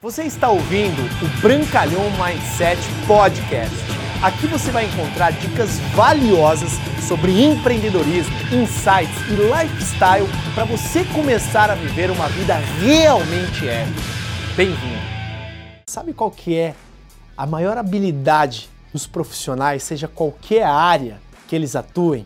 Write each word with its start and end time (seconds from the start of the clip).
Você 0.00 0.22
está 0.22 0.48
ouvindo 0.48 1.02
o 1.02 1.40
Brancalhão 1.42 2.04
Mindset 2.12 2.80
Podcast. 3.04 3.74
Aqui 4.22 4.46
você 4.46 4.70
vai 4.70 4.84
encontrar 4.84 5.32
dicas 5.32 5.80
valiosas 5.92 6.70
sobre 7.08 7.42
empreendedorismo, 7.42 8.32
insights 8.52 9.16
e 9.28 9.34
lifestyle 9.34 10.28
para 10.54 10.64
você 10.66 11.04
começar 11.06 11.68
a 11.68 11.74
viver 11.74 12.12
uma 12.12 12.28
vida 12.28 12.54
realmente 12.80 13.68
épica. 13.68 14.00
Bem-vindo! 14.56 15.02
Sabe 15.90 16.12
qual 16.12 16.30
que 16.30 16.56
é 16.56 16.76
a 17.36 17.44
maior 17.44 17.76
habilidade 17.76 18.70
dos 18.92 19.04
profissionais, 19.04 19.82
seja 19.82 20.06
qualquer 20.06 20.62
área 20.62 21.20
que 21.48 21.56
eles 21.56 21.74
atuem? 21.74 22.24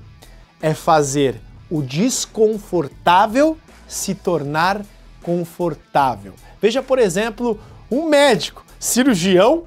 É 0.60 0.74
fazer 0.74 1.40
o 1.70 1.80
desconfortável 1.80 3.56
se 3.88 4.14
tornar 4.14 4.82
confortável. 5.22 6.34
Veja, 6.60 6.82
por 6.82 6.98
exemplo, 6.98 7.58
um 7.90 8.08
médico, 8.08 8.64
cirurgião 8.78 9.64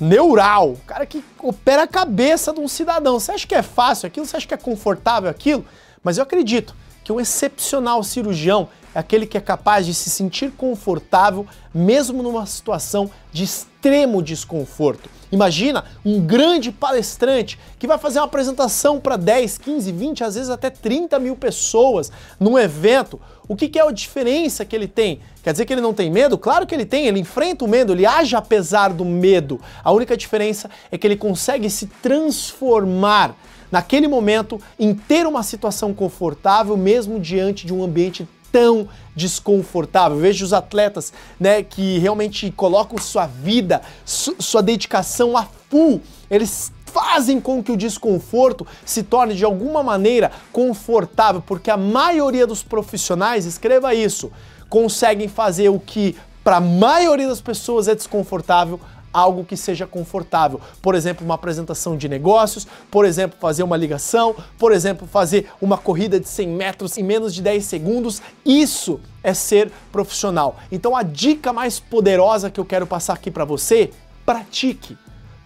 neural, 0.00 0.76
cara 0.86 1.04
que 1.06 1.24
opera 1.40 1.82
a 1.82 1.86
cabeça 1.86 2.52
de 2.52 2.60
um 2.60 2.68
cidadão. 2.68 3.18
Você 3.18 3.32
acha 3.32 3.46
que 3.46 3.54
é 3.54 3.62
fácil 3.62 4.06
aquilo? 4.06 4.26
Você 4.26 4.36
acha 4.36 4.46
que 4.46 4.54
é 4.54 4.58
confortável 4.58 5.28
aquilo? 5.28 5.64
Mas 6.02 6.18
eu 6.18 6.22
acredito 6.22 6.74
que 7.02 7.12
um 7.12 7.18
excepcional 7.18 8.02
cirurgião 8.02 8.68
é 8.94 8.98
aquele 8.98 9.26
que 9.26 9.36
é 9.36 9.40
capaz 9.40 9.86
de 9.86 9.94
se 9.94 10.10
sentir 10.10 10.52
confortável 10.52 11.46
mesmo 11.74 12.22
numa 12.22 12.46
situação 12.46 13.10
de 13.32 13.44
extremo 13.44 14.22
desconforto. 14.22 15.08
Imagina 15.30 15.84
um 16.04 16.20
grande 16.20 16.72
palestrante 16.72 17.58
que 17.78 17.86
vai 17.86 17.98
fazer 17.98 18.18
uma 18.18 18.24
apresentação 18.24 18.98
para 18.98 19.16
10, 19.16 19.58
15, 19.58 19.92
20, 19.92 20.24
às 20.24 20.34
vezes 20.34 20.48
até 20.48 20.70
30 20.70 21.18
mil 21.18 21.36
pessoas 21.36 22.10
num 22.40 22.58
evento. 22.58 23.20
O 23.46 23.54
que, 23.54 23.68
que 23.68 23.78
é 23.78 23.86
a 23.86 23.92
diferença 23.92 24.64
que 24.64 24.74
ele 24.74 24.88
tem? 24.88 25.20
Quer 25.42 25.52
dizer 25.52 25.66
que 25.66 25.72
ele 25.72 25.82
não 25.82 25.92
tem 25.92 26.10
medo? 26.10 26.38
Claro 26.38 26.66
que 26.66 26.74
ele 26.74 26.86
tem, 26.86 27.06
ele 27.06 27.20
enfrenta 27.20 27.64
o 27.64 27.68
medo, 27.68 27.92
ele 27.92 28.06
age 28.06 28.34
apesar 28.36 28.92
do 28.92 29.04
medo. 29.04 29.60
A 29.84 29.92
única 29.92 30.16
diferença 30.16 30.70
é 30.90 30.96
que 30.96 31.06
ele 31.06 31.16
consegue 31.16 31.68
se 31.68 31.86
transformar 31.86 33.36
naquele 33.70 34.08
momento 34.08 34.58
em 34.78 34.94
ter 34.94 35.26
uma 35.26 35.42
situação 35.42 35.92
confortável 35.92 36.76
mesmo 36.76 37.20
diante 37.20 37.66
de 37.66 37.74
um 37.74 37.82
ambiente 37.82 38.26
tão 38.52 38.88
desconfortável. 39.14 40.18
Vejo 40.18 40.44
os 40.44 40.52
atletas, 40.52 41.12
né, 41.38 41.62
que 41.62 41.98
realmente 41.98 42.50
colocam 42.50 42.98
sua 42.98 43.26
vida, 43.26 43.82
su 44.04 44.36
sua 44.38 44.62
dedicação 44.62 45.36
a 45.36 45.46
full. 45.70 46.00
Eles 46.30 46.72
fazem 46.86 47.40
com 47.40 47.62
que 47.62 47.72
o 47.72 47.76
desconforto 47.76 48.66
se 48.84 49.02
torne 49.02 49.34
de 49.34 49.44
alguma 49.44 49.82
maneira 49.82 50.32
confortável, 50.52 51.42
porque 51.44 51.70
a 51.70 51.76
maioria 51.76 52.46
dos 52.46 52.62
profissionais, 52.62 53.44
escreva 53.44 53.94
isso, 53.94 54.32
conseguem 54.68 55.28
fazer 55.28 55.68
o 55.68 55.78
que 55.78 56.16
para 56.42 56.56
a 56.56 56.60
maioria 56.60 57.28
das 57.28 57.40
pessoas 57.40 57.88
é 57.88 57.94
desconfortável 57.94 58.80
algo 59.12 59.44
que 59.44 59.56
seja 59.56 59.86
confortável. 59.86 60.60
Por 60.82 60.94
exemplo, 60.94 61.24
uma 61.24 61.34
apresentação 61.34 61.96
de 61.96 62.08
negócios, 62.08 62.66
por 62.90 63.04
exemplo, 63.04 63.38
fazer 63.40 63.62
uma 63.62 63.76
ligação, 63.76 64.34
por 64.58 64.72
exemplo, 64.72 65.06
fazer 65.06 65.50
uma 65.60 65.76
corrida 65.76 66.18
de 66.18 66.28
100 66.28 66.48
metros 66.48 66.98
em 66.98 67.02
menos 67.02 67.34
de 67.34 67.42
10 67.42 67.64
segundos. 67.64 68.22
Isso 68.44 69.00
é 69.22 69.34
ser 69.34 69.70
profissional. 69.90 70.56
Então 70.70 70.96
a 70.96 71.02
dica 71.02 71.52
mais 71.52 71.80
poderosa 71.80 72.50
que 72.50 72.60
eu 72.60 72.64
quero 72.64 72.86
passar 72.86 73.14
aqui 73.14 73.30
para 73.30 73.44
você, 73.44 73.90
pratique. 74.24 74.96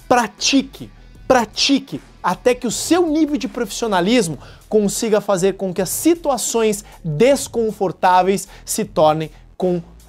Pratique. 0.08 0.90
Pratique 1.26 2.00
até 2.22 2.54
que 2.54 2.66
o 2.66 2.70
seu 2.70 3.08
nível 3.08 3.36
de 3.36 3.48
profissionalismo 3.48 4.38
consiga 4.68 5.20
fazer 5.20 5.54
com 5.54 5.74
que 5.74 5.82
as 5.82 5.88
situações 5.88 6.84
desconfortáveis 7.02 8.46
se 8.64 8.84
tornem 8.84 9.30
confortáveis 9.56 9.91